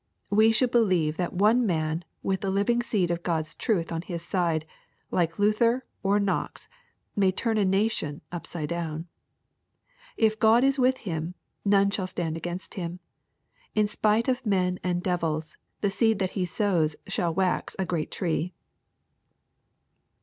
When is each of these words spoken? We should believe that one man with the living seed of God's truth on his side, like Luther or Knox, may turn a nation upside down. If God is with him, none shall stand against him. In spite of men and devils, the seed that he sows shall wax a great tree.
We 0.31 0.51
should 0.51 0.71
believe 0.71 1.17
that 1.17 1.31
one 1.33 1.63
man 1.63 2.03
with 2.23 2.41
the 2.41 2.49
living 2.49 2.81
seed 2.81 3.11
of 3.11 3.21
God's 3.21 3.53
truth 3.53 3.91
on 3.91 4.01
his 4.01 4.23
side, 4.23 4.65
like 5.11 5.37
Luther 5.37 5.85
or 6.01 6.19
Knox, 6.19 6.67
may 7.15 7.31
turn 7.31 7.59
a 7.59 7.65
nation 7.65 8.21
upside 8.31 8.69
down. 8.69 9.05
If 10.17 10.39
God 10.39 10.63
is 10.63 10.79
with 10.79 10.97
him, 11.05 11.35
none 11.63 11.91
shall 11.91 12.07
stand 12.07 12.35
against 12.35 12.73
him. 12.73 12.99
In 13.75 13.87
spite 13.87 14.27
of 14.27 14.43
men 14.43 14.79
and 14.83 15.03
devils, 15.03 15.55
the 15.81 15.91
seed 15.91 16.17
that 16.17 16.31
he 16.31 16.45
sows 16.45 16.95
shall 17.05 17.31
wax 17.31 17.75
a 17.77 17.85
great 17.85 18.09
tree. 18.09 18.55